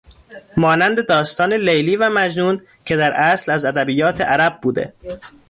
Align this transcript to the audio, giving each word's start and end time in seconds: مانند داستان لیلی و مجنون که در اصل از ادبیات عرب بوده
مانند 0.57 1.05
داستان 1.07 1.53
لیلی 1.53 1.95
و 1.97 2.09
مجنون 2.09 2.61
که 2.85 2.95
در 2.97 3.11
اصل 3.11 3.51
از 3.51 3.65
ادبیات 3.65 4.21
عرب 4.21 4.61
بوده 4.61 4.93